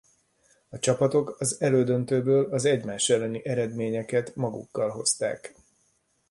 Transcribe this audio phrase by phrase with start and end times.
[0.69, 5.55] A csapatok az elődöntőből az egymás elleni eredményeket magukkal hozták.